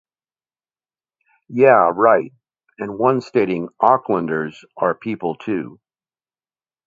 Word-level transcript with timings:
Yeah 1.47 1.91
Right' 1.93 2.33
and 2.79 2.97
one 2.97 3.21
stating 3.21 3.69
'Aucklanders 3.79 4.63
are 4.75 4.95
people 4.95 5.35
too. 5.35 5.79